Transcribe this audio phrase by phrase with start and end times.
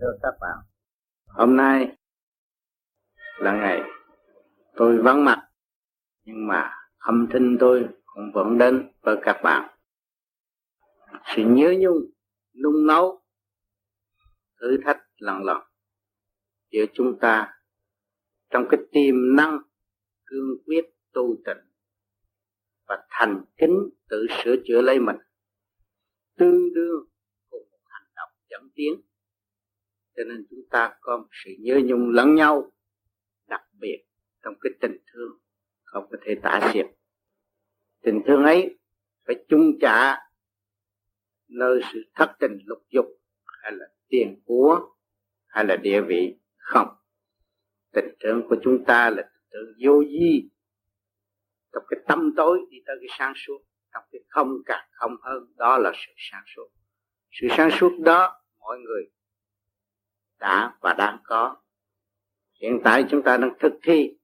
[0.00, 0.56] thưa các bạn,
[1.26, 1.96] hôm nay
[3.38, 3.82] là ngày
[4.76, 5.48] tôi vắng mặt,
[6.24, 9.78] nhưng mà âm thanh tôi cũng vẫn đến với các bạn.
[11.36, 11.96] Sự nhớ nhung,
[12.62, 13.22] nung nấu,
[14.60, 15.62] thử thách lần lần
[16.70, 17.54] giữa chúng ta
[18.50, 19.58] trong cái tiềm năng
[20.26, 21.72] cương quyết tu tịnh
[22.86, 25.16] và thành kính tự sửa chữa lấy mình.
[26.36, 27.04] Tương đương
[27.50, 29.07] cùng một hành động dẫn tiến
[30.18, 32.72] cho nên chúng ta có một sự nhớ nhung lẫn nhau,
[33.46, 34.04] đặc biệt
[34.44, 35.38] trong cái tình thương
[35.84, 36.86] không có thể tả xiết.
[38.02, 38.78] Tình thương ấy
[39.26, 40.16] phải chung trả
[41.48, 43.06] nơi sự thất tình lục dục,
[43.62, 44.94] hay là tiền của,
[45.46, 46.88] hay là địa vị không.
[47.92, 50.50] Tình thương của chúng ta là tình thương vô di
[51.72, 53.58] trong cái tâm tối đi tới cái sáng suốt,
[53.92, 56.68] trong cái không càng không hơn, đó là sự sáng suốt.
[57.30, 59.10] Sự sáng suốt đó, mọi người
[60.38, 61.56] đã và đang có.
[62.60, 64.18] Hiện tại chúng ta đang thực thi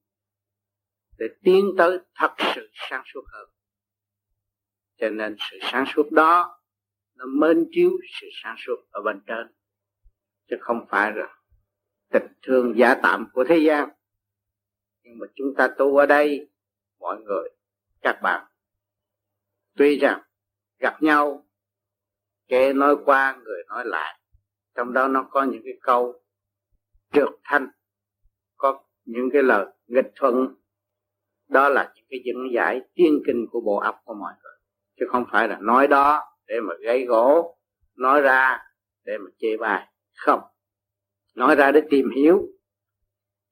[1.19, 3.49] để tiến tới thật sự sáng suốt hơn.
[4.97, 6.61] Cho nên sự sáng suốt đó,
[7.15, 7.91] nó mênh chiếu
[8.21, 9.47] sự sáng suốt ở bên trên,
[10.51, 11.37] chứ không phải là
[12.11, 13.89] tình thương giả tạm của thế gian.
[15.03, 16.49] Nhưng mà chúng ta tu ở đây,
[16.99, 17.49] mọi người,
[18.01, 18.47] các bạn,
[19.77, 20.23] tuy rằng
[20.79, 21.47] gặp nhau,
[22.49, 24.21] kẻ nói qua, người nói lại
[24.77, 26.23] trong đó nó có những cái câu
[27.13, 27.69] trượt thanh,
[28.57, 30.55] có những cái lời nghịch thuận.
[31.49, 34.57] Đó là những cái dẫn giải tiên kinh của bộ óc của mọi người.
[35.01, 37.59] Chứ không phải là nói đó để mà gây gỗ,
[37.97, 38.63] nói ra
[39.05, 39.89] để mà chê bai.
[40.17, 40.41] Không.
[41.35, 42.49] Nói ra để tìm hiểu.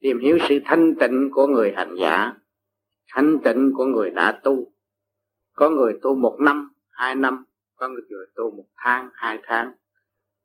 [0.00, 2.32] Tìm hiểu sự thanh tịnh của người hành giả.
[3.08, 4.72] Thanh tịnh của người đã tu.
[5.52, 7.44] Có người tu một năm, hai năm.
[7.74, 9.72] Có người tu một tháng, hai tháng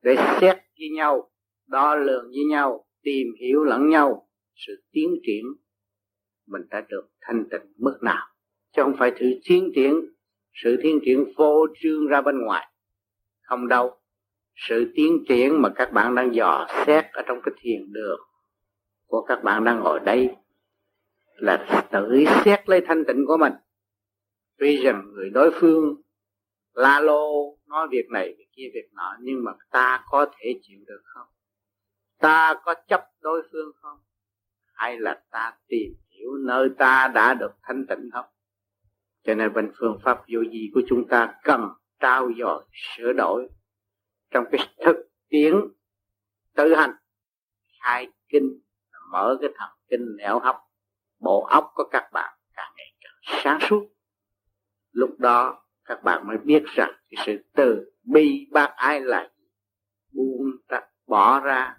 [0.07, 1.29] để xét với nhau,
[1.67, 5.45] đo lường với nhau, tìm hiểu lẫn nhau, sự tiến triển
[6.47, 8.27] mình đã được thanh tịnh mức nào.
[8.75, 10.01] Chứ không phải thử tiến triển,
[10.53, 12.67] sự tiến triển vô trương ra bên ngoài.
[13.41, 13.91] Không đâu.
[14.55, 18.19] Sự tiến triển mà các bạn đang dò xét ở trong cái thiền đường
[19.05, 20.29] của các bạn đang ngồi đây
[21.37, 23.53] là tự xét lấy thanh tịnh của mình.
[24.57, 26.01] Tuy rằng người đối phương
[26.77, 30.79] la lô nói việc này, việc kia, việc nọ, nhưng mà ta có thể chịu
[30.87, 31.27] được không?
[32.19, 33.99] Ta có chấp đối phương không?
[34.73, 38.25] Hay là ta tìm hiểu nơi ta đã được thanh tịnh không?
[39.23, 43.49] Cho nên bên phương pháp vô gì của chúng ta cần trao dồi, sửa đổi
[44.31, 44.95] trong cái thực
[45.29, 45.55] tiễn
[46.55, 46.95] tự hành.
[47.83, 48.59] Khai kinh,
[49.11, 50.55] mở cái thần kinh nẻo hấp
[51.19, 53.87] bộ óc của các bạn càng ngày càng sáng suốt.
[54.91, 59.29] Lúc đó các bạn mới biết rằng cái sự từ bi bác ái là
[60.13, 60.51] buông
[61.07, 61.77] bỏ ra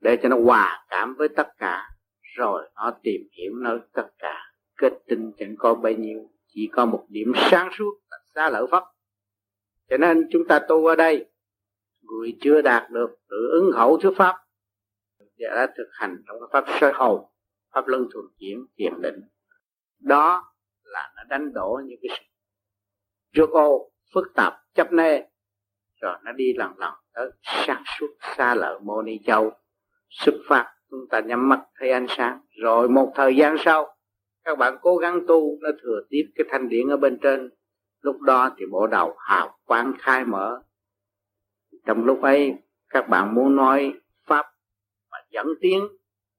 [0.00, 1.90] để cho nó hòa cảm với tất cả.
[2.36, 4.52] Rồi nó tìm hiểu nơi tất cả.
[4.76, 7.92] Kết tinh chẳng có bấy nhiêu, chỉ có một điểm sáng suốt
[8.34, 8.84] xa lỡ pháp
[9.90, 11.30] cho nên chúng ta tu ở đây,
[12.02, 14.36] người chưa đạt được tự ứng hậu thuyết pháp,
[15.18, 17.30] và đã thực hành trong cái pháp sơ hầu
[17.74, 19.20] pháp luân thường chuyển thiền định.
[20.00, 22.24] Đó là nó đánh đổ những cái sự
[23.32, 25.22] trước ô, phức tạp, chấp nê.
[26.00, 28.06] Rồi nó đi lần lần tới sáng suốt
[28.36, 29.52] xa lỡ mô ni châu.
[30.08, 32.40] Xuất phát, chúng ta nhắm mắt thấy ánh sáng.
[32.62, 33.96] Rồi một thời gian sau,
[34.44, 37.50] các bạn cố gắng tu, nó thừa tiếp cái thanh điển ở bên trên.
[38.00, 40.62] Lúc đó thì bộ đầu hào quang khai mở.
[41.86, 42.54] Trong lúc ấy,
[42.88, 43.92] các bạn muốn nói
[44.26, 44.46] pháp
[45.10, 45.88] và dẫn tiến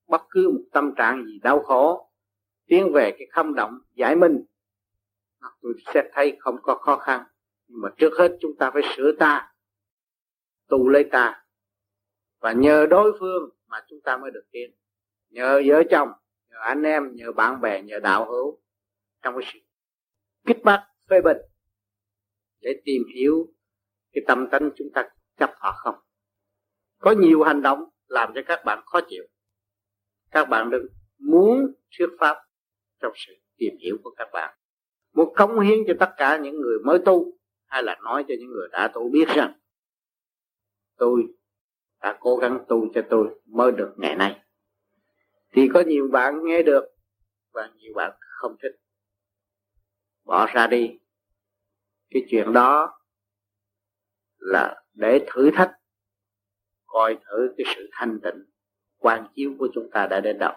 [0.08, 2.10] bất cứ một tâm trạng gì đau khổ,
[2.68, 4.46] tiến về cái không động giải minh
[5.62, 7.24] tôi sẽ thấy không có khó khăn.
[7.68, 9.54] Nhưng mà trước hết chúng ta phải sửa ta
[10.68, 11.46] tu lấy ta.
[12.40, 14.72] Và nhờ đối phương mà chúng ta mới được tiến.
[15.30, 16.10] Nhờ vợ chồng,
[16.50, 18.62] nhờ anh em, nhờ bạn bè, nhờ đạo hữu.
[19.22, 19.60] Trong cái sự
[20.46, 21.38] kích bắt phê bình,
[22.62, 23.54] để tìm hiểu
[24.14, 25.96] cái tâm tánh chúng ta chấp họ không.
[27.00, 29.24] Có nhiều hành động làm cho các bạn khó chịu.
[30.32, 30.86] Các bạn đừng
[31.18, 32.38] muốn thuyết pháp
[33.02, 34.57] trong sự tìm hiểu của các bạn
[35.18, 37.26] muốn cống hiến cho tất cả những người mới tu,
[37.66, 39.60] hay là nói cho những người đã tu biết rằng,
[40.98, 41.24] tôi
[42.02, 44.42] đã cố gắng tu cho tôi mới được ngày nay.
[45.52, 46.84] Thì có nhiều bạn nghe được
[47.54, 48.72] và nhiều bạn không thích.
[50.26, 51.00] Bỏ ra đi.
[52.10, 53.00] Cái chuyện đó
[54.38, 55.72] là để thử thách,
[56.86, 58.44] coi thử cái sự thanh tịnh
[58.98, 60.54] quan chiếu của chúng ta đã đến đâu.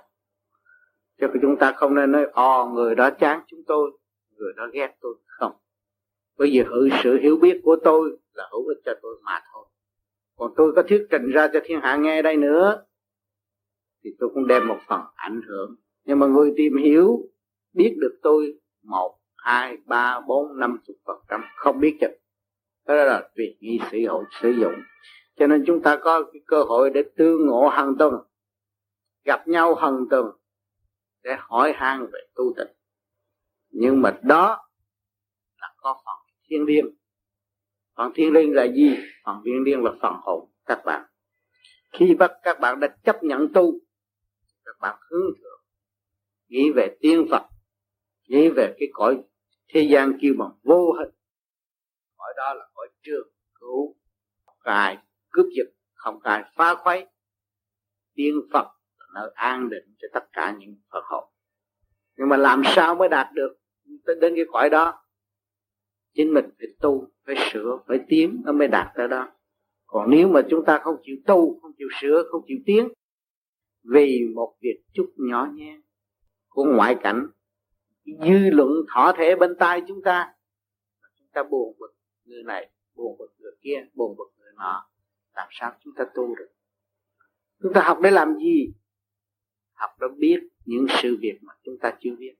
[1.20, 3.99] Chứ chúng ta không nên nói ồ người đó chán chúng tôi
[4.40, 5.52] người đó ghét tôi không?
[6.38, 9.64] Bởi vì hữu sự hiểu biết của tôi là hữu ích cho tôi mà thôi.
[10.36, 12.84] Còn tôi có thuyết trình ra cho thiên hạ nghe đây nữa,
[14.04, 15.76] thì tôi cũng đem một phần ảnh hưởng.
[16.04, 17.18] Nhưng mà người tìm hiểu,
[17.72, 22.14] biết được tôi một, hai, ba, bốn, năm chục phần trăm, không biết chừng.
[22.86, 24.74] Đó là việc nghi sĩ hội sử dụng.
[25.36, 28.14] Cho nên chúng ta có cái cơ hội để tương ngộ hàng tuần,
[29.24, 30.26] gặp nhau hàng tuần,
[31.22, 32.79] để hỏi han về tu tịnh
[33.70, 34.68] nhưng mà đó
[35.56, 36.86] là có phần thiên liêng.
[37.96, 38.96] Phần thiên liêng là gì?
[39.24, 41.06] Phần thiên liêng là phần hồn các bạn.
[41.92, 43.72] Khi bắt các bạn đã chấp nhận tu,
[44.64, 45.60] các bạn hướng thượng,
[46.48, 47.42] nghĩ về tiên phật,
[48.28, 49.22] nghĩ về cái cõi
[49.68, 51.10] thế gian kêu bằng vô hình.
[52.16, 53.28] Cõi đó là cõi trường
[53.60, 53.96] cứu
[54.64, 54.98] cài
[55.30, 57.06] cướp giật, không cài phá khuấy.
[58.14, 58.66] Tiên phật
[58.98, 61.32] là nơi an định cho tất cả những phật hồn.
[62.16, 63.59] Nhưng mà làm sao mới đạt được?
[64.06, 65.02] Đến cái cõi đó.
[66.14, 69.32] Chính mình phải tu, phải sửa, phải tiến, nó mới đạt tới đó.
[69.86, 72.88] Còn nếu mà chúng ta không chịu tu, không chịu sửa, không chịu tiến,
[73.82, 75.80] vì một việc chút nhỏ nhẹ
[76.48, 77.26] của ngoại cảnh,
[78.04, 80.34] dư luận thọ thể bên tai chúng ta
[81.18, 81.94] chúng ta buồn bực
[82.24, 84.90] người này, buồn bực người kia, buồn bực người nọ,
[85.34, 86.48] làm sao chúng ta tu được?
[87.62, 88.72] Chúng ta học để làm gì?
[89.72, 92.34] Học để biết những sự việc mà chúng ta chưa biết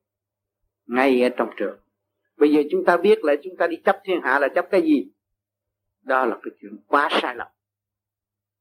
[0.91, 1.79] ngay ở trong trường.
[2.37, 4.83] Bây giờ chúng ta biết là chúng ta đi chấp thiên hạ là chấp cái
[4.83, 5.13] gì?
[6.03, 7.49] Đó là cái chuyện quá sai lầm.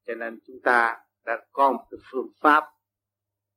[0.07, 2.63] Cho nên chúng ta đã có một cái phương pháp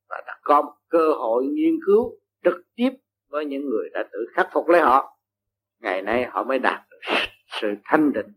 [0.09, 2.91] và đã có một cơ hội nghiên cứu trực tiếp
[3.29, 5.19] với những người đã tự khắc phục lấy họ.
[5.81, 7.01] Ngày nay họ mới đạt được
[7.61, 8.33] sự thanh định,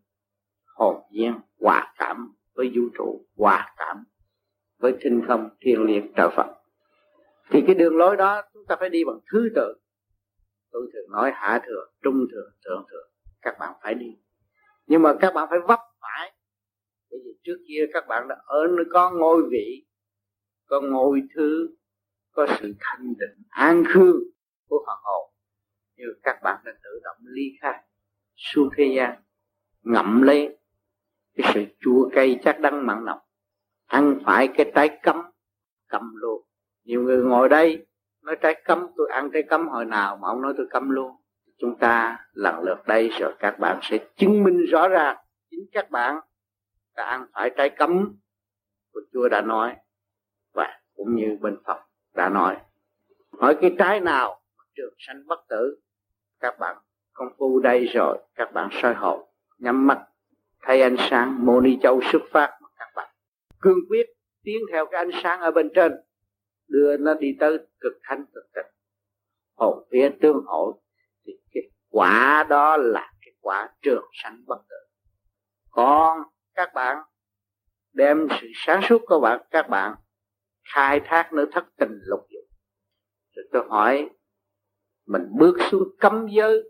[0.75, 4.03] hồn nhiên, hòa cảm với vũ trụ, hòa cảm
[4.77, 6.47] với tinh không, thiên liêng trợ phật.
[7.49, 9.73] Thì cái đường lối đó chúng ta phải đi bằng thứ tự
[10.75, 13.03] tôi thường nói hạ thừa trung thừa thượng thừa
[13.41, 14.17] các bạn phải đi.
[14.87, 16.33] Nhưng mà các bạn phải vấp phải.
[17.11, 19.85] Bởi vì trước kia các bạn đã ở nơi có ngôi vị,
[20.65, 21.75] có ngôi thứ,
[22.31, 24.19] có sự thanh định an khương
[24.67, 25.31] của phật hồn
[25.95, 27.83] như các bạn đã tự động ly khai
[28.35, 29.21] xuống thế gian,
[29.81, 30.57] ngậm lấy
[31.35, 33.19] cái sự chua cay chắc đắng mặn nồng,
[33.85, 35.21] ăn phải cái trái cấm
[35.87, 36.41] cầm luôn.
[36.83, 37.85] Nhiều người ngồi đây
[38.25, 41.11] nói trái cấm, tôi ăn trái cấm hồi nào mà ông nói tôi cấm luôn.
[41.57, 45.17] Chúng ta lần lượt đây rồi các bạn sẽ chứng minh rõ ràng.
[45.51, 46.19] Chính các bạn
[46.95, 48.15] đã ăn phải trái cấm
[48.93, 49.75] của Chúa đã nói
[50.53, 51.79] và cũng như bên Phật
[52.13, 52.57] đã nói.
[53.39, 54.41] Hỏi cái trái nào
[54.75, 55.79] trường sanh bất tử,
[56.39, 56.77] các bạn
[57.13, 59.99] công phu đây rồi, các bạn soi hồn nhắm mắt,
[60.61, 63.09] thấy ánh sáng, mô ni châu xuất phát các bạn
[63.61, 64.05] cương quyết
[64.43, 65.91] tiến theo cái ánh sáng ở bên trên
[66.67, 68.71] đưa nó đi tới cực thanh cực tịnh.
[69.55, 70.73] Hồn phía tương hội,
[71.25, 74.75] thì cái quả đó là cái quả trường sanh bất tử.
[75.69, 76.19] Còn
[76.53, 76.97] các bạn
[77.93, 79.95] đem sự sáng suốt của bạn, các bạn
[80.73, 82.43] khai thác nơi thất tình lục dục.
[83.35, 84.09] Rồi tôi hỏi,
[85.05, 86.63] mình bước xuống cấm giới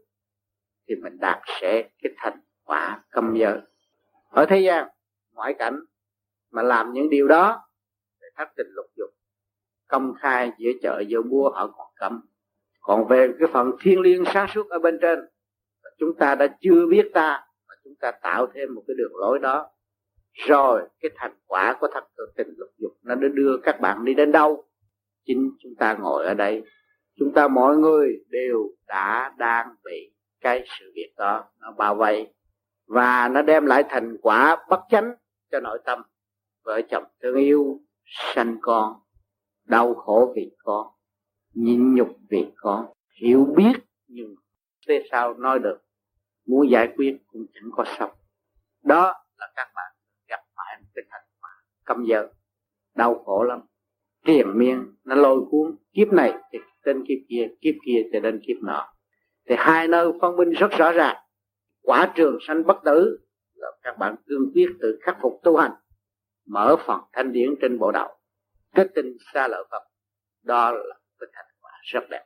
[0.88, 3.59] thì mình đạt sẽ cái thành quả cấm giới.
[4.30, 4.88] Ở thế gian,
[5.31, 5.80] ngoại cảnh
[6.51, 7.68] mà làm những điều đó
[8.21, 9.09] để thất tình lục dục
[9.88, 12.22] công khai giữa chợ giữa mua họ còn cấm
[12.86, 15.20] còn về cái phần thiên liêng sáng suốt ở bên trên,
[16.00, 19.40] chúng ta đã chưa biết ta và chúng ta tạo thêm một cái đường lối
[19.40, 19.70] đó.
[20.34, 22.04] Rồi cái thành quả của thất
[22.38, 24.63] tình lục dục nó đã đưa các bạn đi đến đâu?
[25.25, 26.63] Chính chúng ta ngồi ở đây.
[27.20, 30.12] Chúng ta mọi người đều đã đang bị
[30.42, 32.34] cái sự việc đó nó bao vây.
[32.88, 35.15] Và nó đem lại thành quả bất chánh
[35.51, 36.01] cho nội tâm.
[36.63, 38.94] Vợ chồng thương yêu, sanh con
[39.65, 40.88] đau khổ vì con,
[41.53, 42.86] nhịn nhục vì con,
[43.22, 43.74] hiểu biết
[44.07, 44.36] nhưng
[44.88, 45.77] thế sao nói được,
[46.48, 48.12] muốn giải quyết cũng chẳng có xong.
[48.84, 49.91] Đó là các bạn
[50.27, 51.50] gặp phải một cái thành quả
[51.86, 52.27] cầm giờ
[52.95, 53.62] đau khổ lắm.
[54.25, 58.39] Triền miên, nó lôi cuốn kiếp này thì đến kiếp kia kiếp kia thì đến
[58.48, 58.93] kiếp nọ.
[59.50, 61.15] Thì hai nơi phân minh rất rõ ràng.
[61.81, 63.19] Quả trường sanh bất tử
[63.53, 65.72] là các bạn cương quyết tự khắc phục tu hành,
[66.48, 68.14] mở phần thanh điển trên bộ đầu
[68.75, 69.84] kết tinh xa lợi Phật,
[70.44, 72.25] đó là cái thành quả rất đẹp.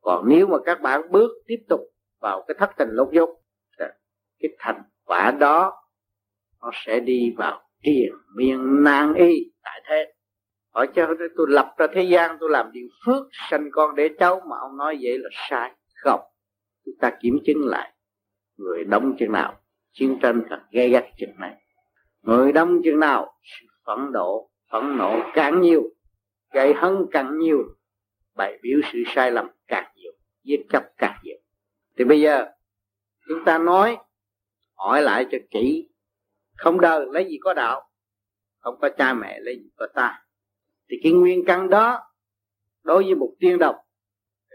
[0.00, 1.80] Còn nếu mà các bạn bước tiếp tục
[2.20, 3.30] vào cái thất tình lục dục
[4.40, 5.72] cái thành quả đó,
[6.62, 10.14] nó sẽ đi vào triền miên nan y tại thế.
[10.74, 14.40] Hỏi cho tôi lập ra thế gian, tôi làm điều phước sanh con để cháu,
[14.50, 15.74] mà ông nói vậy là sai.
[16.04, 16.20] Không,
[16.84, 17.92] chúng ta kiểm chứng lại
[18.56, 19.60] người đông chừng nào,
[19.92, 21.62] chiến tranh càng gây gắt chừng này.
[22.22, 25.82] Người đông chừng nào, sự phẫn nộ phẫn nộ càng nhiều
[26.52, 27.58] gây hấn càng nhiều
[28.34, 30.12] bày biểu sự sai lầm càng nhiều,
[30.42, 31.36] giết chấp càng nhiều.
[31.98, 32.46] Thì bây giờ,
[33.28, 33.98] chúng ta nói,
[34.74, 35.88] hỏi lại cho kỹ,
[36.56, 37.90] không đời lấy gì có đạo,
[38.58, 40.24] không có cha mẹ lấy gì có ta.
[40.88, 42.00] Thì cái nguyên căn đó,
[42.82, 43.76] đối với một tiên đồng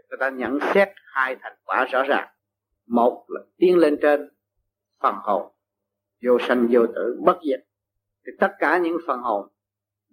[0.09, 2.27] người ta nhận xét hai thành quả rõ ràng.
[2.87, 4.29] Một là tiến lên trên
[5.01, 5.51] phần hồn,
[6.23, 7.59] vô sanh vô tử bất diệt.
[8.25, 9.47] Thì tất cả những phần hồn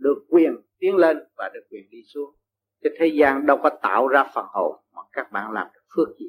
[0.02, 2.34] được quyền tiến lên và được quyền đi xuống.
[2.82, 6.08] Cái thế gian đâu có tạo ra phần hồn mà các bạn làm được phước
[6.18, 6.26] gì.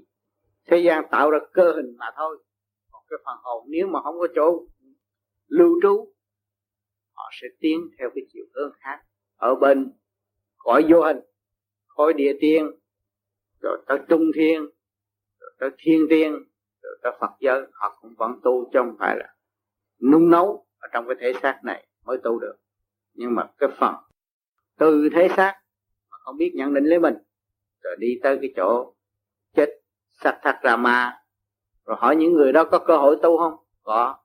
[0.65, 2.43] Thế gian tạo ra cơ hình mà thôi.
[2.91, 4.65] Còn cái phần hồn nếu mà không có chỗ
[5.47, 6.13] lưu trú,
[7.13, 8.99] họ sẽ tiến theo cái chiều hướng khác.
[9.35, 9.91] Ở bên
[10.57, 11.17] cõi vô hình
[11.87, 12.71] khối địa tiên,
[13.61, 14.59] rồi tới trung thiên,
[15.39, 16.31] rồi tới thiên tiên,
[16.81, 19.35] rồi tới phật giới, họ cũng vẫn tu chứ không phải là
[20.11, 22.55] nung nấu ở trong cái thể xác này mới tu được
[23.13, 23.95] nhưng mà cái phần
[24.77, 25.53] từ thế xác
[26.11, 27.15] mà không biết nhận định lấy mình
[27.83, 28.93] rồi đi tới cái chỗ
[29.53, 29.69] chết
[30.09, 31.23] sạch thắt ra ma
[31.85, 33.53] rồi hỏi những người đó có cơ hội tu không?
[33.83, 34.17] Có.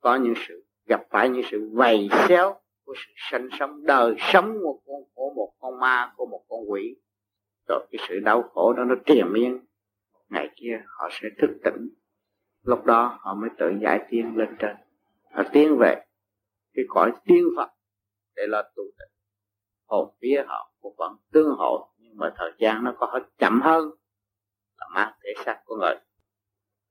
[0.00, 4.58] Có những sự gặp phải những sự vầy xéo của sự sinh sống đời sống
[4.62, 6.96] của, con, của một con ma của một con quỷ.
[7.68, 9.58] Rồi cái sự đau khổ đó nó triền miên.
[10.28, 11.88] Ngày kia họ sẽ thức tỉnh.
[12.62, 14.76] Lúc đó họ mới tự giải tiên lên trên.
[15.32, 16.04] Họ tiến về
[16.74, 17.70] cái cõi tiên phật
[18.40, 19.12] để lo tu tịnh.
[19.86, 23.60] Hồn phía họ cũng vẫn tương hộ, nhưng mà thời gian nó có hơi chậm
[23.60, 23.90] hơn
[24.78, 25.94] là mang thể xác của người.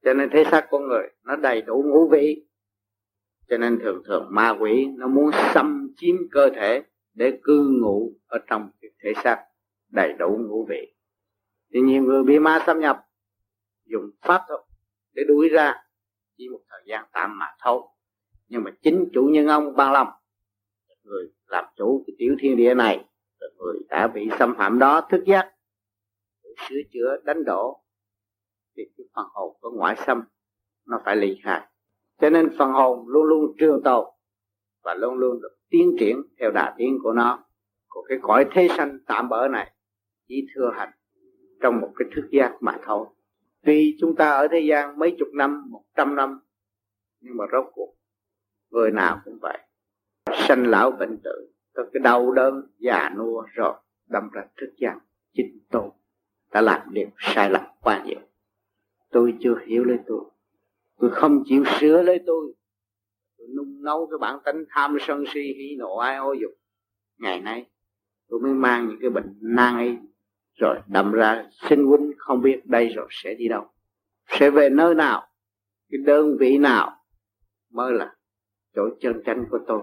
[0.03, 2.45] Cho nên thể xác của người nó đầy đủ ngũ vị.
[3.49, 8.13] Cho nên thường thường ma quỷ nó muốn xâm chiếm cơ thể để cư ngụ
[8.27, 9.45] ở trong cái thể xác
[9.91, 10.95] đầy đủ ngũ vị.
[11.73, 12.99] Thì nhiều người bị ma xâm nhập,
[13.85, 14.61] dùng pháp thuật
[15.13, 15.73] để đuổi ra
[16.37, 17.81] chỉ một thời gian tạm mà thôi.
[18.47, 20.07] Nhưng mà chính chủ nhân ông ban lòng
[21.09, 23.05] người làm chủ cái tiểu thiên địa này.
[23.57, 25.51] Người đã bị xâm phạm đó, thức giác
[26.69, 27.83] sửa chữa, đánh đổ.
[28.77, 30.23] Thì cái phần hồn có ngoại xâm,
[30.87, 31.61] nó phải lì khai.
[32.21, 34.05] Cho nên phần hồn luôn luôn trường tồn
[34.83, 37.45] và luôn luôn được tiến triển theo đà tiến của nó.
[37.87, 39.75] Của cái cõi thế sanh tạm bỡ này,
[40.27, 40.89] chỉ thừa hành
[41.61, 43.07] trong một cái thức giác mà thôi.
[43.65, 46.39] Tuy chúng ta ở thế gian mấy chục năm, một trăm năm,
[47.21, 47.95] nhưng mà rốt cuộc,
[48.69, 49.57] người nào cũng vậy
[50.33, 53.73] sanh lão bệnh tử, có cái đau đớn, già nua rồi
[54.07, 54.99] đâm ra thức giác
[55.33, 55.89] chính tôi
[56.51, 58.19] đã làm điều sai lầm quá nhiều.
[59.11, 60.23] Tôi chưa hiểu lấy tôi.
[60.99, 62.53] Tôi không chịu sửa lấy tôi.
[63.37, 66.51] Tôi nung nấu cái bản tính tham sân si, hỉ nộ, ai ô dục.
[67.17, 67.65] Ngày nay,
[68.29, 69.91] tôi mới mang những cái bệnh nan y,
[70.55, 73.67] rồi đâm ra sinh huynh không biết đây rồi sẽ đi đâu.
[74.27, 75.27] Sẽ về nơi nào,
[75.91, 76.91] cái đơn vị nào
[77.71, 78.15] mới là
[78.75, 79.81] chỗ chân chánh của tôi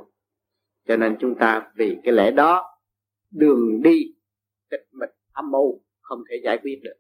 [0.89, 2.79] cho nên chúng ta vì cái lẽ đó,
[3.31, 4.15] đường đi,
[4.71, 6.97] tịch mịch, âm mưu không thể giải quyết được.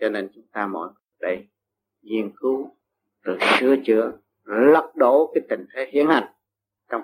[0.00, 0.88] Cho nên chúng ta mọi
[1.20, 1.48] đây
[2.02, 2.70] nghiên cứu,
[3.22, 4.12] rồi sửa chữa
[4.44, 6.24] lật đổ cái tình thế hiện hành
[6.90, 7.02] trong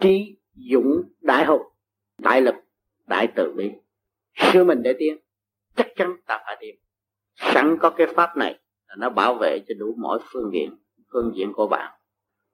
[0.00, 1.62] trí dũng đại hùng,
[2.18, 2.54] đại lực,
[3.06, 3.70] đại từ bi.
[4.52, 5.18] Sửa mình để tiến
[5.76, 6.76] chắc chắn ta phải tiến
[7.40, 10.76] sẵn có cái pháp này là nó bảo vệ cho đủ mọi phương diện
[11.12, 12.00] phương diện của bạn.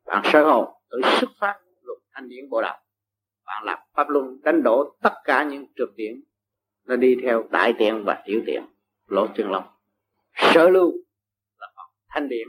[0.06, 2.78] Bạn sơ hồn, tự xuất phát luật thanh điển bộ đạo
[3.46, 6.20] bạn lập pháp luân, đánh đổ tất cả những trượt điển
[6.84, 8.62] nó đi theo đại tiện và tiểu tiện,
[9.06, 9.64] lỗ chân lông
[10.36, 10.92] sở lưu
[11.60, 11.68] là
[12.08, 12.48] thanh điểm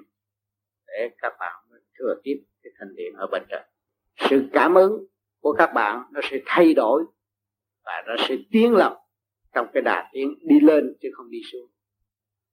[0.88, 1.64] để các bạn
[2.00, 3.62] thừa tiếp cái thanh điểm ở bên trên
[4.30, 5.06] sự cảm ứng
[5.40, 7.04] của các bạn nó sẽ thay đổi
[7.86, 9.00] và nó sẽ tiến lập
[9.54, 11.70] trong cái đà tiến đi lên chứ không đi xuống.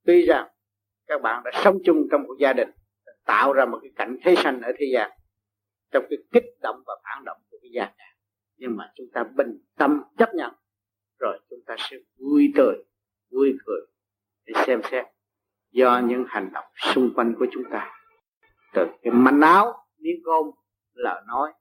[0.06, 0.48] Tuy rằng
[1.06, 2.70] các bạn đã sống chung trong một gia đình,
[3.24, 5.10] tạo ra một cái cảnh thế sanh ở thế gian,
[5.90, 8.03] trong cái kích động và phản động của cái gia đình
[8.64, 10.54] nhưng mà chúng ta bình tâm chấp nhận,
[11.18, 12.74] rồi chúng ta sẽ vui tươi,
[13.30, 13.80] vui cười
[14.46, 15.04] để xem xét
[15.70, 17.92] do những hành động xung quanh của chúng ta.
[18.74, 20.46] Từ cái manh áo, miếng gom
[20.92, 21.52] lời nói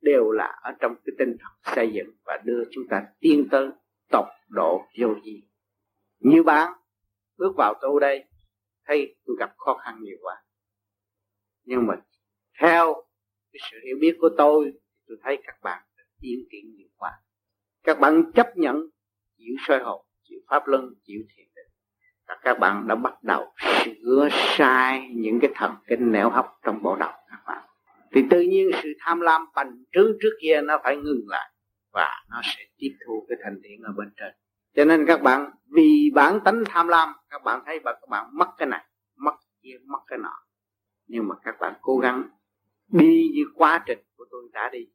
[0.00, 3.68] đều là ở trong cái tinh thần xây dựng và đưa chúng ta tiến tới
[4.10, 5.42] tộc độ vô gì
[6.18, 6.72] như bạn,
[7.38, 8.24] bước vào tu đây,
[8.86, 10.42] thấy tôi gặp khó khăn nhiều quá.
[11.64, 11.94] Nhưng mà
[12.60, 12.94] theo
[13.52, 14.72] cái sự hiểu biết của tôi
[15.06, 15.82] tôi thấy các bạn
[16.24, 17.12] tiến triển nhiều quá
[17.84, 18.76] các bạn chấp nhận
[19.38, 21.72] chịu soi hồn, chịu pháp luân, chịu thiền định.
[22.28, 23.52] Là các bạn đã bắt đầu
[23.84, 27.68] sửa sai những cái thần kinh nẻo hóc trong bộ đầu các bạn.
[28.12, 31.50] Thì tự nhiên sự tham lam bành trướng trước kia nó phải ngừng lại
[31.92, 34.34] và nó sẽ tiếp thu cái thành điện ở bên trên.
[34.76, 38.30] Cho nên các bạn, vì bản tánh tham lam, các bạn thấy và các bạn
[38.32, 38.84] mất cái này,
[39.16, 40.34] mất cái kia, mất cái nọ.
[41.06, 42.28] Nhưng mà các bạn cố gắng
[42.88, 44.86] đi như quá trình của tôi đã đi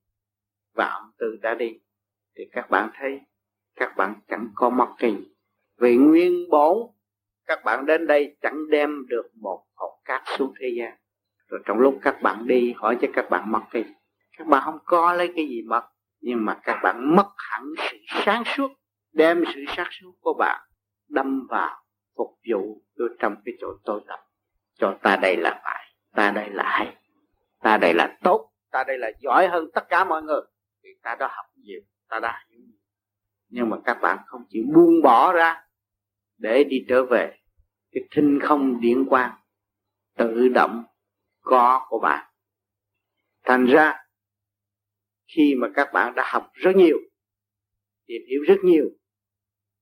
[0.73, 1.79] và ông tư đã đi.
[2.37, 3.21] Thì các bạn thấy,
[3.75, 5.15] các bạn chẳng có mất gì
[5.77, 6.77] vì nguyên bổn
[7.45, 10.97] các bạn đến đây chẳng đem được một hột cát xuống thế gian.
[11.47, 13.93] Rồi trong lúc các bạn đi hỏi cho các bạn mất cái gì
[14.39, 15.81] các bạn không có lấy cái gì mất
[16.21, 18.71] nhưng mà các bạn mất hẳn sự sáng suốt,
[19.13, 20.61] đem sự sáng suốt của bạn
[21.09, 21.83] đâm vào
[22.17, 24.19] phục vụ tôi trong cái chỗ tôi tập
[24.73, 26.95] cho ta đây là phải, ta đây là hay,
[27.61, 30.41] ta đây là tốt, ta đây là giỏi hơn tất cả mọi người
[31.01, 32.79] ta đã học nhiều, ta đã hiểu nhiều.
[33.49, 35.63] Nhưng mà các bạn không chịu buông bỏ ra
[36.37, 37.37] để đi trở về.
[37.91, 39.39] Cái thinh không điển quang
[40.17, 40.83] tự động
[41.41, 42.33] có của bạn.
[43.43, 43.97] Thành ra,
[45.27, 46.97] khi mà các bạn đã học rất nhiều,
[48.05, 48.85] tìm hiểu rất nhiều,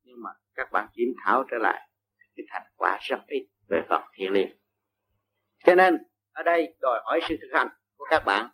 [0.03, 1.89] nhưng mà các bạn kiểm thảo trở lại,
[2.35, 4.57] cái thành quả rất ít về phần thiện liền.
[5.65, 5.97] cho nên,
[6.31, 8.49] ở đây đòi hỏi sự thực hành của các bạn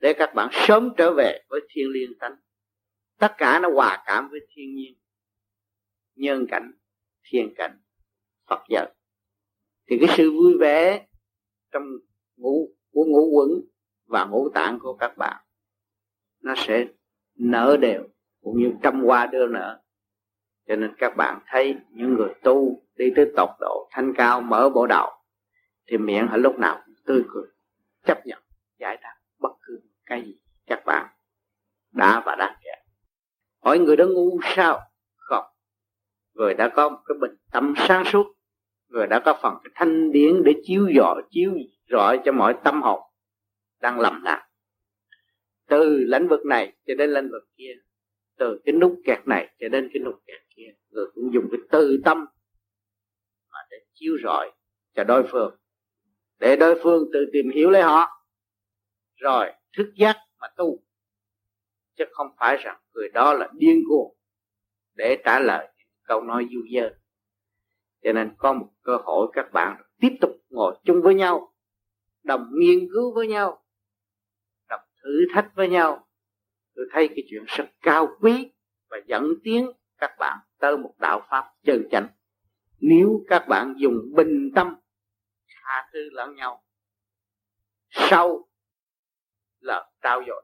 [0.00, 2.36] để các bạn sớm trở về với thiên liên tánh.
[3.18, 4.94] Tất cả nó hòa cảm với thiên nhiên,
[6.14, 6.72] nhân cảnh,
[7.30, 7.78] thiên cảnh,
[8.48, 8.86] phật giới
[9.90, 11.06] thì cái sự vui vẻ
[11.72, 11.82] trong
[12.36, 13.48] ngũ, của ngũ quẩn
[14.06, 15.36] và ngũ tạng của các bạn,
[16.42, 16.86] nó sẽ
[17.34, 18.02] nở đều
[18.40, 19.82] cũng như trăm hoa đưa nở.
[20.68, 24.70] Cho nên các bạn thấy những người tu đi tới tột độ thanh cao mở
[24.74, 25.10] bộ đầu
[25.86, 27.46] thì miệng họ lúc nào cũng tươi cười,
[28.04, 28.42] chấp nhận,
[28.78, 29.14] giải đáp
[30.08, 30.38] cái gì?
[30.66, 31.06] Các bạn
[31.92, 32.78] đã và đang kẹt
[33.68, 34.80] hỏi người đó ngu sao?
[35.16, 35.44] Không.
[36.34, 38.26] Người đã có một cái bình tâm sáng suốt.
[38.88, 41.52] Người đã có phần cái thanh điển để chiếu rọi chiếu
[41.90, 43.00] rọi cho mọi tâm hồn
[43.80, 44.48] đang lầm lạc.
[45.68, 47.72] Từ lĩnh vực này cho đến lĩnh vực kia,
[48.38, 51.60] từ cái nút kẹt này cho đến cái nút kẹt kia, người cũng dùng cái
[51.70, 52.26] từ tâm
[53.52, 54.52] mà để chiếu rọi
[54.94, 55.56] cho đối phương.
[56.38, 58.08] Để đối phương tự tìm hiểu lấy họ.
[59.16, 60.78] Rồi thức giác mà tu.
[61.96, 64.16] Chứ không phải rằng người đó là điên cuồng
[64.94, 65.68] để trả lời
[66.02, 66.90] câu nói du dơ.
[68.02, 71.54] Cho nên có một cơ hội các bạn tiếp tục ngồi chung với nhau,
[72.22, 73.64] đồng nghiên cứu với nhau
[74.68, 76.08] đồng thử thách với nhau.
[76.74, 78.52] Tôi thấy cái chuyện rất cao quý
[78.90, 82.08] và dẫn tiến các bạn tới một đạo pháp chân chánh.
[82.80, 84.76] Nếu các bạn dùng bình tâm
[85.48, 86.64] tha thứ lẫn nhau,
[87.90, 88.47] sau
[89.60, 90.42] là trao dồi,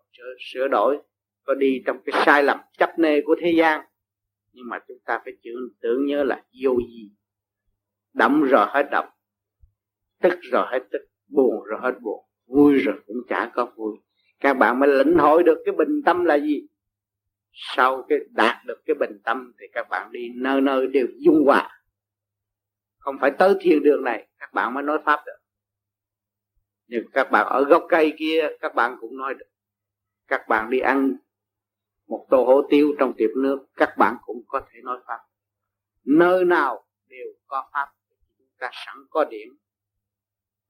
[0.53, 0.99] sửa đổi,
[1.45, 3.81] có đi trong cái sai lầm chấp nê của thế gian.
[4.53, 7.11] Nhưng mà chúng ta phải chịu tưởng nhớ là vô gì
[8.15, 9.05] đậm rồi hết đậm
[10.25, 10.99] tức rồi hết tức,
[11.29, 13.97] buồn rồi hết buồn, vui rồi cũng chả có vui.
[14.41, 16.67] Các bạn mới lĩnh hội được cái bình tâm là gì?
[17.53, 21.45] Sau cái đạt được cái bình tâm thì các bạn đi nơi nơi đều dung
[21.47, 21.71] hòa.
[22.99, 25.39] Không phải tới thiên đường này, các bạn mới nói pháp được
[26.87, 29.47] nhưng các bạn ở gốc cây kia, các bạn cũng nói được.
[30.27, 31.17] Các bạn đi ăn
[32.07, 35.19] một tô hổ tiêu trong tiệm nước, các bạn cũng có thể nói pháp.
[36.05, 37.87] Nơi nào đều có pháp,
[38.39, 39.49] chúng ta sẵn có điểm.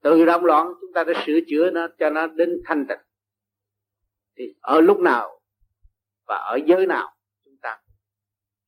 [0.01, 2.99] Từ động loạn, chúng ta đã sửa chữa nó cho nó đến thanh tịnh.
[4.37, 5.41] Thì ở lúc nào
[6.27, 7.81] và ở giới nào, chúng ta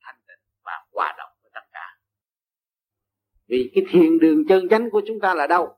[0.01, 1.99] thanh tịnh và hòa đồng với tất cả.
[3.47, 5.77] Vì cái thiền đường chân chánh của chúng ta là đâu?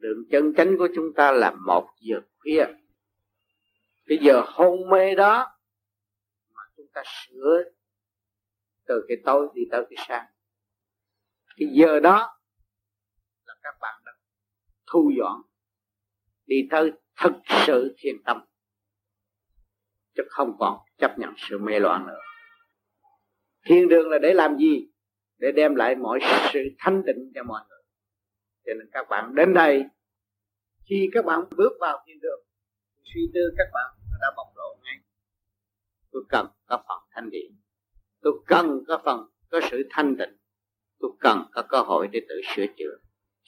[0.00, 2.64] Lượng đường chân chánh của chúng ta là một giờ khuya.
[4.06, 5.46] Cái giờ hôn mê đó
[6.54, 7.62] mà chúng ta sửa
[8.86, 10.26] từ cái tối đi tới cái sáng.
[11.56, 12.38] Cái giờ đó
[13.44, 14.12] là các bạn đã
[14.86, 15.42] thu dọn,
[16.46, 17.32] đi tới thực
[17.66, 18.44] sự thiền tâm,
[20.16, 22.20] chứ không còn chấp nhận sự mê loạn nữa.
[23.64, 24.88] Thiên đường là để làm gì?
[25.38, 26.18] Để đem lại mọi
[26.52, 27.77] sự thanh tịnh cho mọi người
[28.68, 29.84] cho nên các bạn đến đây,
[30.88, 32.40] khi các bạn bước vào thiên đường,
[33.04, 34.96] suy tư các bạn đã bộc lộ ngay.
[36.12, 37.52] Tôi cần có phần thanh điển.
[38.20, 40.36] Tôi cần có phần có sự thanh tịnh.
[40.98, 42.96] Tôi cần có cơ hội để tự sửa chữa.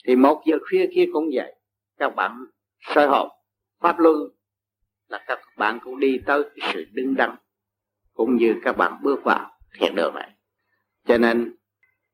[0.05, 1.55] Thì một giờ khuya kia cũng vậy.
[1.97, 2.45] Các bạn
[2.79, 3.29] soi hồn
[3.79, 4.15] pháp luân
[5.07, 7.35] là các bạn cũng đi tới cái sự đứng đắn,
[8.13, 10.31] cũng như các bạn bước vào thiện đường này.
[11.05, 11.55] Cho nên,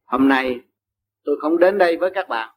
[0.03, 0.59] hôm nay
[1.23, 2.56] tôi không đến đây với các bạn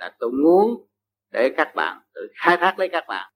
[0.00, 0.86] là tôi muốn
[1.30, 3.32] để các bạn tự khai thác lấy các bạn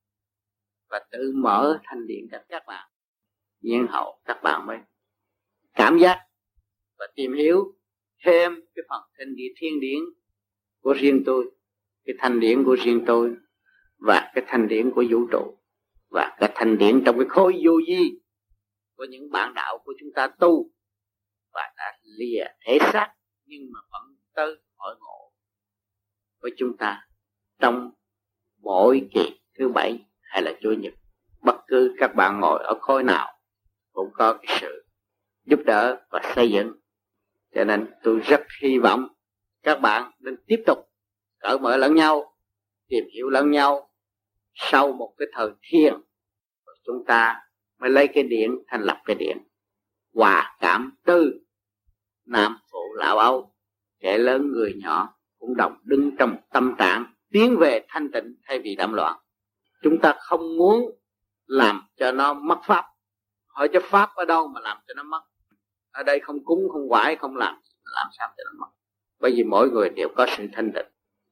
[0.91, 2.89] và tự mở thanh điện cho các bạn.
[3.61, 4.79] Nhiên hậu các bạn mới
[5.75, 6.27] cảm giác
[6.99, 7.65] và tìm hiểu
[8.25, 9.99] thêm cái phần thanh điện thiên điển
[10.81, 11.51] của riêng tôi,
[12.05, 13.37] cái thanh điển của riêng tôi
[13.99, 15.59] và cái thanh điển của vũ trụ
[16.11, 18.21] và cái thanh điển trong cái khối vô vi
[18.97, 20.71] của những bạn đạo của chúng ta tu
[21.53, 25.24] và đã lìa thể xác nhưng mà vẫn tới hội ngộ
[26.45, 27.09] với chúng ta
[27.59, 27.91] trong
[28.63, 30.93] mỗi kỳ thứ bảy hay là chủ nhật.
[31.43, 33.39] Bất cứ các bạn ngồi ở khối nào
[33.93, 34.85] cũng có cái sự
[35.45, 36.73] giúp đỡ và xây dựng.
[37.55, 39.09] Cho nên tôi rất hy vọng
[39.63, 40.79] các bạn nên tiếp tục
[41.39, 42.37] cởi mở lẫn nhau,
[42.89, 43.91] tìm hiểu lẫn nhau
[44.55, 45.95] sau một cái thời thiền
[46.87, 47.41] chúng ta
[47.79, 49.39] mới lấy cái điện thành lập cái điện
[50.15, 51.41] hòa cảm tư,
[52.27, 53.55] nam phụ lão âu
[54.01, 55.15] trẻ lớn, người nhỏ
[55.55, 59.19] cũng đồng đứng trong tâm trạng tiến về thanh tịnh thay vì đảm loạn.
[59.83, 60.91] Chúng ta không muốn
[61.47, 62.85] làm cho nó mất pháp.
[63.47, 65.23] Hỏi cho pháp ở đâu mà làm cho nó mất?
[65.91, 68.73] Ở đây không cúng không quải không làm làm sao cho nó mất?
[69.21, 70.87] Bởi vì mỗi người đều có sự thanh tịnh.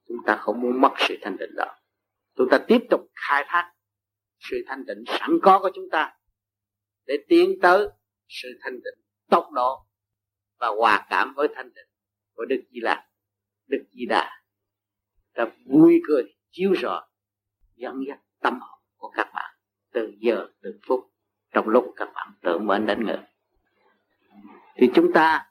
[0.09, 1.77] Chúng ta không muốn mất sự thanh tịnh đó.
[2.37, 3.73] Chúng ta tiếp tục khai thác
[4.39, 6.15] sự thanh tịnh sẵn có của chúng ta
[7.07, 7.89] để tiến tới
[8.29, 9.87] sự thanh tịnh tốc độ
[10.59, 11.87] và hòa cảm với thanh tịnh
[12.35, 13.05] của Đức Di Lặc,
[13.67, 14.31] Đức Di Đà.
[15.35, 17.03] Ta vui cười, chiếu rọi
[17.75, 19.55] dẫn dắt tâm hồn của các bạn
[19.93, 21.13] từ giờ từ phút,
[21.53, 23.19] trong lúc các bạn tưởng mến đến người
[24.77, 25.47] thì chúng ta,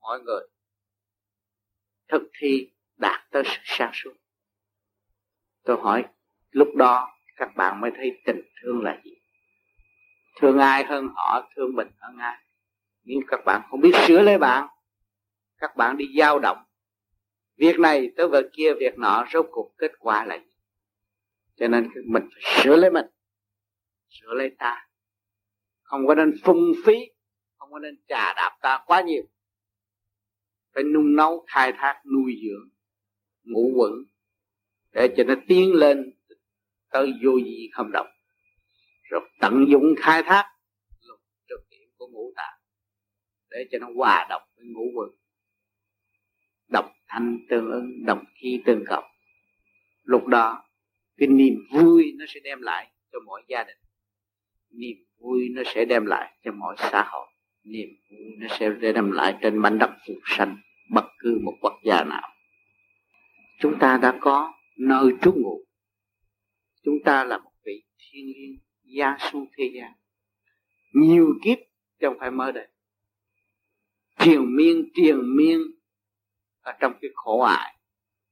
[0.00, 0.46] mọi người,
[2.08, 4.12] thực thi đạt tới sự sáng suốt.
[5.64, 6.04] Tôi hỏi,
[6.50, 9.10] lúc đó các bạn mới thấy tình thương là gì?
[10.40, 12.38] Thương ai hơn họ, thương mình hơn ai?
[13.02, 14.68] Nhưng các bạn không biết sửa lấy bạn.
[15.58, 16.64] Các bạn đi dao động
[17.56, 20.56] việc này tới vợ kia, việc nọ, rốt cuộc kết quả là gì?
[21.56, 23.06] Cho nên mình phải sửa lấy mình,
[24.08, 24.88] sửa lấy ta.
[25.82, 26.96] Không có nên phung phí,
[27.56, 29.22] không có nên trà đạp ta quá nhiều.
[30.74, 32.68] Phải nung nấu, khai thác, nuôi dưỡng
[33.44, 33.92] ngũ quẩn,
[34.92, 36.12] để cho nó tiến lên
[36.90, 38.06] tới vô gì không động.
[39.02, 40.52] Rồi tận dụng khai thác,
[41.00, 42.58] lục trực điểm của ngũ tạng,
[43.50, 45.08] để cho nó hòa đồng với ngũ quẩn
[47.16, 49.04] thanh tương ứng đồng khi tương cộng.
[50.02, 50.64] Lúc đó,
[51.16, 53.76] cái niềm vui nó sẽ đem lại cho mỗi gia đình.
[54.70, 57.26] Niềm vui nó sẽ đem lại cho mọi xã hội.
[57.64, 60.56] Niềm vui nó sẽ đem lại trên mảnh đất phù sanh
[60.90, 62.28] bất cứ một quốc gia nào.
[63.60, 65.60] Chúng ta đã có nơi trú ngụ.
[66.84, 69.92] Chúng ta là một vị thiên liêng, gia su thế gian.
[70.92, 71.58] Nhiều kiếp
[72.00, 72.68] chứ không phải mới đây
[74.18, 75.58] triền miên triền miên
[76.66, 77.76] ở trong cái khổ ải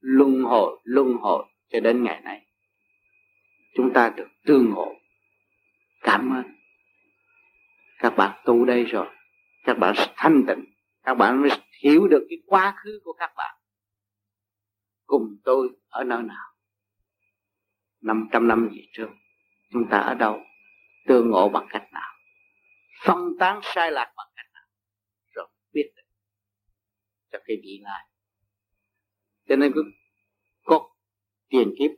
[0.00, 2.46] luân hồi luân hồi cho đến ngày này
[3.74, 4.94] chúng ta được tương ngộ
[6.00, 6.44] cảm ơn.
[7.98, 9.06] Các bạn tu đây rồi,
[9.64, 10.64] các bạn thanh tịnh,
[11.02, 11.50] các bạn mới
[11.82, 13.56] hiểu được cái quá khứ của các bạn.
[15.06, 16.54] Cùng tôi ở nơi nào?
[18.00, 19.08] năm trăm năm về trước,
[19.72, 20.40] chúng ta ở đâu?
[21.06, 22.12] Tương ngộ bằng cách nào?
[23.06, 24.64] Phân tán sai lạc bằng cách nào?
[25.34, 26.02] Rồi biết được.
[27.32, 28.08] Cho cái vị lai
[29.48, 29.84] cho nên cứ
[30.64, 30.88] có
[31.48, 31.90] tiền kiếp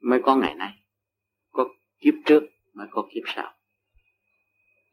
[0.00, 0.72] mới có ngày nay,
[1.50, 2.42] có kiếp trước
[2.74, 3.52] mới có kiếp sau.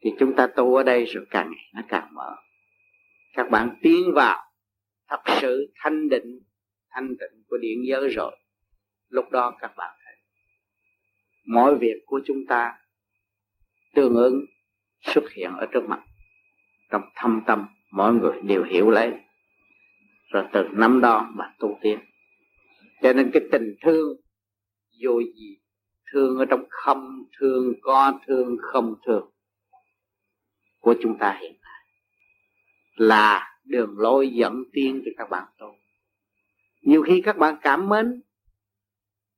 [0.00, 2.36] Thì chúng ta tu ở đây rồi càng ngày nó càng mở.
[3.32, 4.44] Các bạn tiến vào
[5.08, 6.40] thật sự thanh định,
[6.90, 8.36] thanh tịnh của điện giới rồi,
[9.08, 10.14] lúc đó các bạn thấy
[11.46, 12.78] mọi việc của chúng ta
[13.94, 14.44] tương ứng
[15.00, 16.00] xuất hiện ở trước mặt.
[16.90, 19.12] Trong thâm tâm, mọi người đều hiểu lấy
[20.34, 21.98] rồi từ năm đó mà tu tiến.
[23.02, 24.16] Cho nên cái tình thương,
[25.02, 25.58] vô gì?
[26.12, 29.30] Thương ở trong không, thương có, thương không thương
[30.78, 31.86] của chúng ta hiện tại
[32.96, 35.66] là đường lối dẫn tiên cho các bạn tu.
[36.82, 38.22] Nhiều khi các bạn cảm mến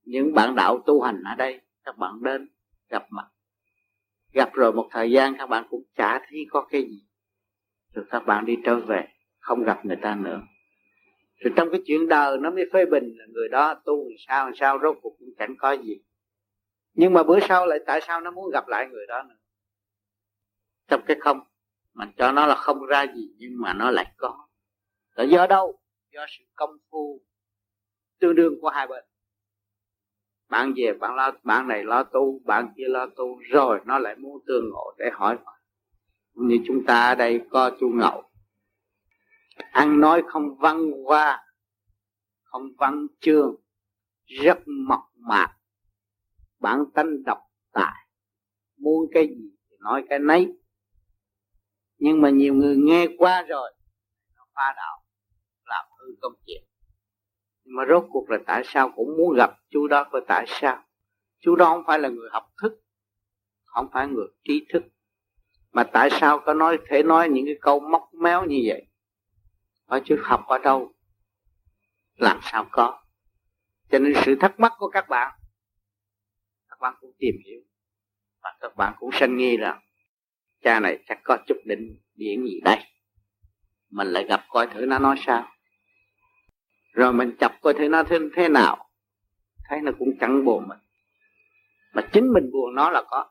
[0.05, 2.49] những bạn đạo tu hành ở đây, các bạn đến
[2.89, 3.27] gặp mặt.
[4.33, 7.03] Gặp rồi một thời gian các bạn cũng chả thấy có cái gì.
[7.95, 10.43] Rồi các bạn đi trở về, không gặp người ta nữa
[11.37, 14.79] rồi trong cái chuyện đời nó mới phê bình là người đó tu sao sao,
[14.83, 16.01] rốt cuộc cũng chẳng có gì.
[16.95, 19.37] Nhưng mà bữa sau lại tại sao nó muốn gặp lại người đó nữa?
[20.89, 21.41] Trong cái không,
[21.95, 24.47] mà cho nó là không ra gì, nhưng mà nó lại có.
[25.15, 25.79] Là do đâu?
[26.13, 27.21] Do sự công phu
[28.21, 29.05] tương đương của hai bên.
[30.49, 34.17] Bạn về, bạn lo, bạn này lo tu, bạn kia lo tu, rồi nó lại
[34.17, 35.39] muốn tương ngộ để hỏi.
[36.35, 38.26] Như chúng ta ở đây có chu ngậu
[39.57, 41.45] ăn nói không văn hoa,
[42.43, 43.57] không văn chương,
[44.27, 45.57] rất mộc mạc.
[46.61, 47.39] Bản tánh độc
[47.73, 48.07] tài,
[48.77, 50.59] muốn cái gì thì nói cái nấy.
[51.99, 53.75] Nhưng mà nhiều người nghe qua rồi,
[54.37, 55.03] nó pha đạo,
[55.65, 56.63] làm hư công chuyện.
[57.65, 60.83] Nhưng mà rốt cuộc là tại sao cũng muốn gặp chú đó, có tại sao?
[61.39, 62.73] Chú đó không phải là người học thức,
[63.65, 64.83] không phải người trí thức.
[65.73, 68.87] Mà tại sao có nói, thể nói những cái câu móc méo như vậy?
[69.87, 70.93] Ở trước học ở đâu.
[72.15, 73.03] Làm sao có?
[73.91, 75.33] Cho nên sự thắc mắc của các bạn
[76.79, 77.61] các bạn cũng tìm hiểu.
[78.43, 79.81] Và các bạn cũng sanh nghi rằng
[80.63, 82.79] cha này chắc có chút định điển gì đây.
[83.91, 85.49] Mình lại gặp coi thử nó nói sao.
[86.93, 88.91] Rồi mình chập coi thử nó thế, thế nào.
[89.69, 90.79] Thấy nó cũng chẳng buồn mình.
[91.95, 93.31] Mà chính mình buồn nó là có.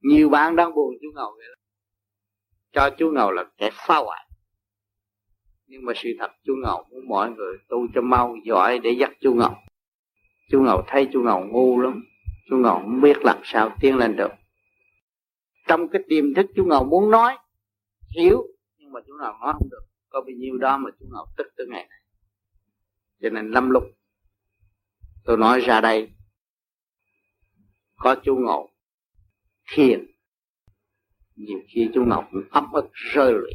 [0.00, 1.54] Nhiều bạn đang buồn chú ngầu vậy đó.
[2.72, 4.29] cho chú ngầu là kẻ phá hoại
[5.70, 9.10] nhưng mà sự thật chú ngầu muốn mọi người tu cho mau giỏi để dắt
[9.20, 9.54] chú ngầu.
[10.50, 12.04] Chú ngầu thấy chú ngầu ngu lắm.
[12.50, 14.30] Chú ngầu không biết làm sao tiến lên được.
[15.68, 17.36] Trong cái tiềm thức chú ngầu muốn nói,
[18.16, 18.42] hiểu,
[18.76, 19.82] nhưng mà chú ngầu nói không được.
[20.08, 22.00] Có bao nhiêu đó mà chú ngầu tức tới ngày này.
[23.22, 23.84] Cho nên lâm lục,
[25.24, 26.10] tôi nói ra đây,
[27.96, 28.70] có chú ngầu
[29.72, 30.06] thiền
[31.36, 33.52] nhiều khi chú ngầu cũng ấm ức rơi lụy.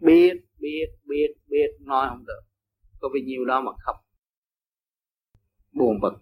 [0.00, 2.40] Biết biết biết biết, nói không được.
[3.00, 3.96] Có bao nhiêu đó mà khóc.
[5.72, 6.12] Buồn bực.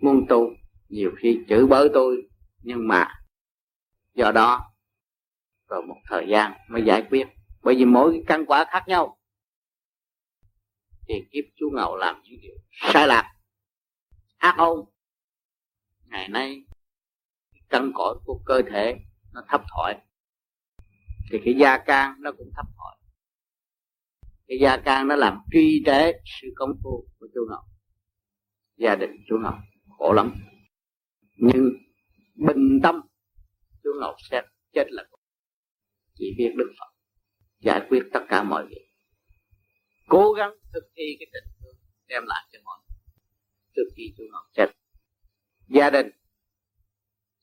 [0.00, 0.50] Muốn tu,
[0.88, 2.28] nhiều khi chữ bới tôi,
[2.62, 3.08] nhưng mà
[4.14, 4.74] do đó
[5.68, 7.26] rồi một thời gian mới giải quyết.
[7.62, 9.18] Bởi vì mỗi cái căn quả khác nhau.
[11.08, 13.34] Thì kiếp chú ngầu làm những điều sai lạc,
[14.36, 14.84] ác ôn.
[16.06, 16.64] Ngày nay
[17.68, 18.96] căn cõi của cơ thể
[19.32, 19.94] nó thấp thỏi.
[21.30, 22.66] Thì cái da can nó cũng thấp
[24.48, 27.64] cái gia can nó làm truy trễ sự công phu của chú ngọc.
[28.76, 29.54] Gia đình chú ngọc
[29.98, 30.34] khổ lắm.
[31.34, 31.70] Nhưng
[32.34, 33.00] bình tâm
[33.82, 35.04] chú ngọc sẽ chết là
[36.14, 36.98] chỉ biết đức phật
[37.60, 38.84] giải quyết tất cả mọi việc.
[40.08, 42.98] Cố gắng thực thi cái tình thương đem lại cho mọi người.
[43.76, 44.66] Trước khi chú ngọc chết,
[45.68, 46.10] gia đình,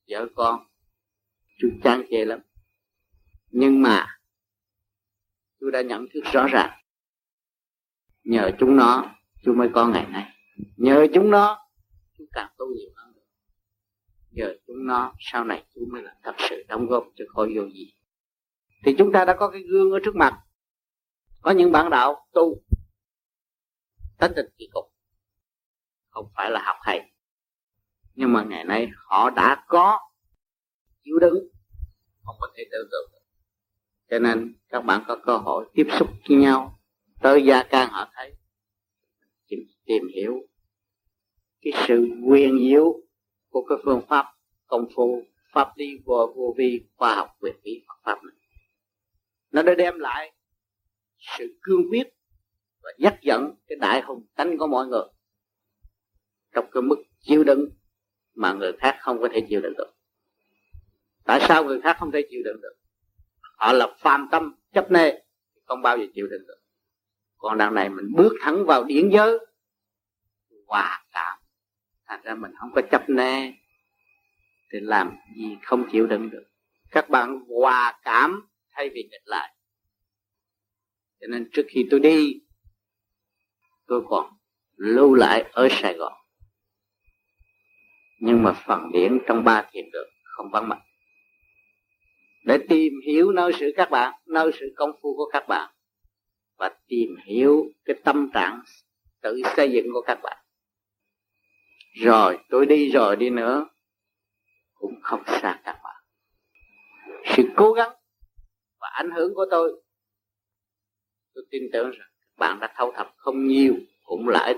[0.09, 0.67] vợ con,
[1.59, 2.39] chú chán chê lắm.
[3.49, 4.19] Nhưng mà,
[5.59, 6.84] chú đã nhận thức rõ ràng
[8.25, 10.31] nhờ chúng nó chú mới có ngày nay.
[10.77, 11.67] Nhờ chúng nó
[12.17, 13.21] chú càng tu nhiều hơn nữa
[14.31, 17.63] nhờ chúng nó, sau này chú mới là thật sự đóng góp cho khối vô
[17.69, 17.93] gì
[18.85, 20.41] thì chúng ta đã có cái gương ở trước mặt.
[21.41, 22.61] Có những bạn đạo tu,
[24.17, 24.83] tánh tình kỳ cục.
[26.09, 27.11] Không phải là học hay.
[28.13, 29.99] Nhưng mà ngày nay họ đã có
[31.03, 31.35] chịu đựng
[32.23, 33.11] không có thể tưởng tượng
[34.09, 36.74] cho nên các bạn có cơ hội tiếp xúc với nhau
[37.21, 38.35] tới gia can họ thấy
[39.47, 40.41] tìm, tìm hiểu
[41.61, 43.01] cái sự quyền diệu
[43.49, 44.25] của cái phương pháp
[44.67, 45.23] công phu
[45.53, 48.35] pháp lý vô, vô vi khoa học quyền lý Phật pháp này.
[49.51, 50.31] Nó đã đem lại
[51.37, 52.07] sự cương quyết
[52.83, 55.07] và dắt dẫn cái đại hùng tánh của mọi người
[56.53, 57.69] trong cái mức chịu đựng
[58.35, 59.91] mà người khác không có thể chịu đựng được.
[61.25, 62.75] Tại sao người khác không thể chịu đựng được?
[63.57, 65.21] Họ là phàm tâm chấp nê
[65.65, 66.61] không bao giờ chịu đựng được
[67.45, 69.39] còn đằng này mình bước thẳng vào điển giới.
[70.67, 71.37] Hòa cảm.
[72.07, 73.51] Thành ra mình không có chấp nê.
[74.71, 76.43] Thì làm gì không chịu đựng được.
[76.91, 79.55] Các bạn hòa cảm thay vì nghịch lại.
[81.21, 82.41] Cho nên trước khi tôi đi,
[83.87, 84.33] tôi còn
[84.75, 86.13] lưu lại ở Sài Gòn.
[88.19, 90.79] Nhưng mà phần điển trong ba thiền được không vắng mặt.
[92.45, 95.74] Để tìm hiểu nơi sự các bạn, nơi sự công phu của các bạn
[96.57, 98.61] và tìm hiểu cái tâm trạng
[99.21, 100.37] tự xây dựng của các bạn.
[101.93, 103.67] Rồi, tôi đi rồi đi nữa,
[104.73, 106.03] cũng không xa các bạn.
[107.25, 107.91] Sự cố gắng
[108.79, 109.81] và ảnh hưởng của tôi
[111.33, 114.55] tôi tin tưởng rằng các bạn đã thâu thập không nhiều, cũng lại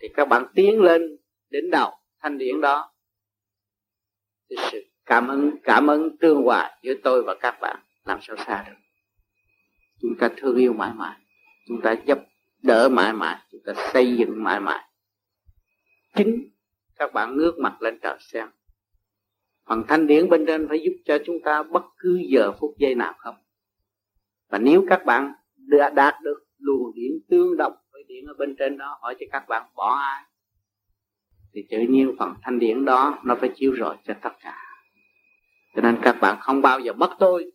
[0.00, 1.16] thì các bạn tiến lên
[1.50, 2.92] đến đầu thanh điển đó.
[4.50, 8.36] Thì sự cảm ơn cảm ơn tương hòa giữa tôi và các bạn làm sao
[8.36, 8.87] xa được?
[10.00, 11.16] Chúng ta thương yêu mãi mãi.
[11.68, 12.18] Chúng ta giúp
[12.62, 13.38] đỡ mãi mãi.
[13.52, 14.84] Chúng ta xây dựng mãi mãi.
[16.14, 16.48] Chính
[16.96, 18.48] các bạn ngước mặt lên trời xem.
[19.68, 22.94] Phần thanh điển bên trên phải giúp cho chúng ta bất cứ giờ phút giây
[22.94, 23.36] nào không?
[24.48, 28.56] Và nếu các bạn đã đạt được luồng điển tương đồng với điển ở bên
[28.58, 30.24] trên đó, hỏi cho các bạn bỏ ai,
[31.52, 34.58] thì tự nhiên phần thanh điển đó nó phải chiếu rọi cho tất cả.
[35.74, 37.52] Cho nên các bạn không bao giờ mất tôi,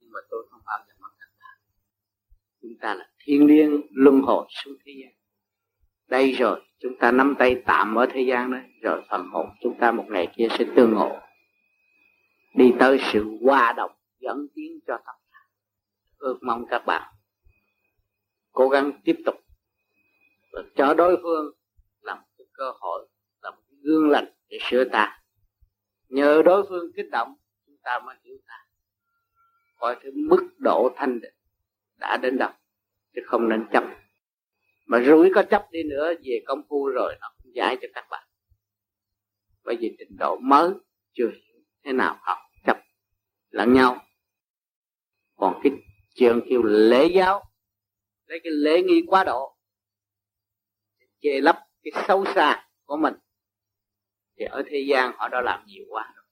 [0.00, 1.37] nhưng mà tôi không bao giờ mất các bạn
[2.62, 5.12] chúng ta là thiên liêng luân hồi xuống thế gian.
[6.08, 9.78] Đây rồi, chúng ta nắm tay tạm ở thế gian đấy rồi phần hồn chúng
[9.80, 11.18] ta một ngày kia sẽ tương ngộ.
[12.54, 15.38] Đi tới sự hòa đồng, dẫn tiến cho tất cả
[16.18, 17.14] ước mong các bạn
[18.58, 19.34] cố gắng tiếp tục
[20.52, 21.52] và cho đối phương
[22.00, 23.08] làm một cơ hội
[23.42, 25.22] làm một gương lành để sửa ta.
[26.08, 27.34] Nhờ đối phương kích động,
[27.66, 28.54] chúng ta mới hiểu ta.
[29.78, 31.34] Coi cái mức độ thanh định
[31.98, 32.50] đã đến đâu
[33.14, 33.84] chứ không nên chấp.
[34.86, 38.06] Mà rủi có chấp đi nữa, về công phu rồi nó cũng giải cho các
[38.10, 38.28] bạn.
[39.64, 40.70] Bởi vì trình độ mới
[41.12, 42.76] chưa hiểu thế nào học chấp
[43.50, 44.06] lẫn nhau.
[45.36, 45.72] Còn cái
[46.14, 47.44] chuyện kêu lễ giáo,
[48.24, 49.54] lấy cái lễ nghi quá độ
[51.20, 53.14] che lấp cái sâu xa của mình,
[54.38, 56.24] thì ở thế gian họ đã làm nhiều quá rồi.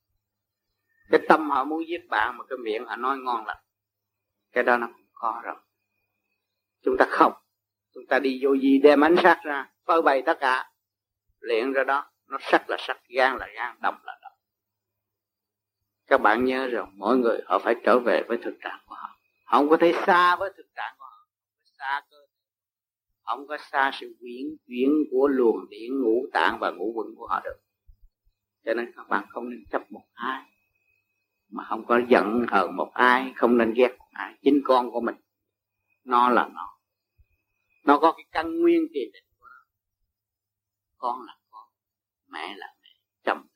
[1.10, 3.56] Cái tâm họ muốn giết bạn mà cái miệng họ nói ngon lắm,
[4.52, 5.56] cái đó nó không có rồi.
[6.84, 7.32] Chúng ta không.
[7.94, 10.70] Chúng ta đi vô gì đem ánh sắc ra, phơi bày tất cả.
[11.40, 14.26] Luyện ra đó, nó sắc là sắc, gan là gan đồng là đồng
[16.06, 19.18] các bạn nhớ rằng mỗi người họ phải trở về với thực trạng của họ.
[19.44, 21.28] Họ không có thể xa với thực trạng của họ.
[21.78, 22.16] Xa cơ
[23.22, 27.26] không có xa sự quyển chuyển của luồng điện, ngũ tạng và ngũ quẩn của
[27.26, 27.56] họ được.
[28.64, 30.42] Cho nên các bạn không nên chấp một ai.
[31.50, 35.14] Mà không có giận hờn một ai, không nên ghét à, chính con của mình.
[36.04, 36.78] Nó là nó.
[37.84, 39.64] Nó có cái căn nguyên tiền định của nó.
[40.96, 41.68] Con là con
[42.28, 42.88] mẹ là mẹ
[43.24, 43.46] chồng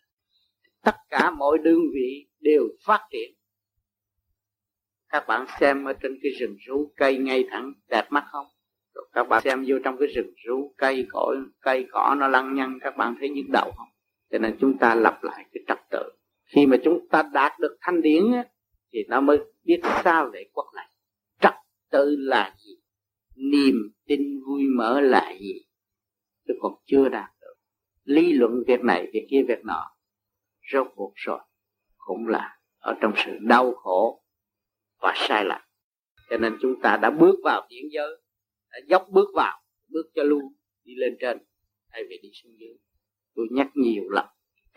[0.84, 3.34] tất cả mọi đơn vị đều phát triển.
[5.08, 8.46] Các bạn xem ở trên cái rừng rú cây ngay thẳng đẹp mắt không?
[8.94, 12.54] Rồi các bạn xem vô trong cái rừng rú cây cỏ cây cỏ nó lăng
[12.54, 13.88] nhăng các bạn thấy nhức đầu không?
[14.30, 16.02] Cho nên chúng ta lặp lại cái trật tự.
[16.54, 18.22] Khi mà chúng ta đạt được thanh điển
[18.92, 20.86] thì nó mới biết sao lệ quốc này
[21.40, 21.54] trật
[21.90, 22.76] tự là gì,
[23.34, 23.74] niềm
[24.06, 25.54] tin vui mở là gì.
[26.48, 27.54] Chứ còn chưa đạt được
[28.04, 29.96] lý luận việc này, việc kia, việc nọ.
[30.72, 31.40] Rốt cuộc rồi,
[31.96, 34.24] cũng là ở trong sự đau khổ
[35.00, 35.60] và sai lầm.
[36.30, 38.22] Cho nên chúng ta đã bước vào biển giới,
[38.70, 40.42] đã dốc bước vào, bước cho luôn,
[40.84, 41.38] đi lên trên,
[41.92, 42.78] thay vì đi xuống dưới.
[43.34, 44.26] Tôi nhắc nhiều lắm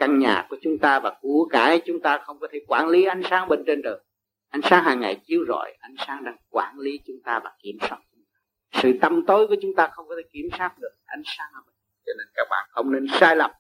[0.04, 3.06] căn nhà của chúng ta và của cải chúng ta không có thể quản lý
[3.06, 4.04] ánh sáng bên trên được.
[4.50, 7.78] Ánh sáng hàng ngày chiếu rọi, ánh sáng đang quản lý chúng ta và kiểm
[7.80, 8.40] soát chúng ta.
[8.82, 11.62] Sự tâm tối của chúng ta không có thể kiểm soát được ánh sáng ở
[11.66, 13.52] bên cho nên các bạn không nên sai lầm.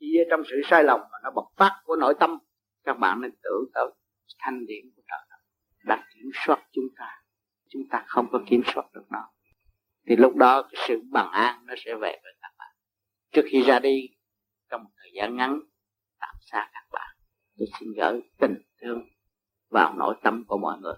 [0.00, 2.38] Chỉ trong sự sai lầm mà nó bộc phát của nội tâm,
[2.84, 3.86] các bạn nên tưởng tới
[4.38, 5.38] thanh điển của trời
[5.84, 7.22] đã kiểm soát chúng ta.
[7.68, 9.30] Chúng ta không có kiểm soát được nó.
[10.08, 12.72] Thì lúc đó cái sự bằng an nó sẽ về với các bạn.
[13.32, 14.08] Trước khi ra đi,
[14.70, 15.60] trong một thời gian ngắn
[16.26, 17.16] tạm xa các bạn.
[17.58, 19.02] Tôi xin gửi tình thương
[19.70, 20.94] vào nội tâm của mọi người.